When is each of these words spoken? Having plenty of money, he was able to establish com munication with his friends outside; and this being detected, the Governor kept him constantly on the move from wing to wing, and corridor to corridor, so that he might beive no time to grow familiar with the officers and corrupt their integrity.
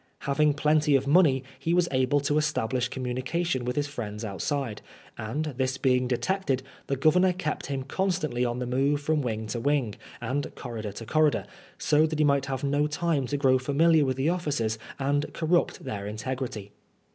Having 0.21 0.55
plenty 0.55 0.95
of 0.95 1.05
money, 1.05 1.43
he 1.59 1.75
was 1.75 1.87
able 1.91 2.19
to 2.21 2.39
establish 2.39 2.89
com 2.89 3.03
munication 3.03 3.61
with 3.65 3.75
his 3.75 3.85
friends 3.85 4.25
outside; 4.25 4.81
and 5.15 5.53
this 5.59 5.77
being 5.77 6.07
detected, 6.07 6.63
the 6.87 6.95
Governor 6.95 7.33
kept 7.33 7.67
him 7.67 7.83
constantly 7.83 8.43
on 8.43 8.57
the 8.57 8.65
move 8.65 8.99
from 8.99 9.21
wing 9.21 9.45
to 9.45 9.59
wing, 9.59 9.93
and 10.19 10.55
corridor 10.55 10.91
to 10.91 11.05
corridor, 11.05 11.45
so 11.77 12.07
that 12.07 12.17
he 12.17 12.25
might 12.25 12.45
beive 12.47 12.63
no 12.63 12.87
time 12.87 13.27
to 13.27 13.37
grow 13.37 13.59
familiar 13.59 14.03
with 14.03 14.17
the 14.17 14.29
officers 14.29 14.79
and 14.97 15.31
corrupt 15.35 15.83
their 15.85 16.07
integrity. 16.07 16.71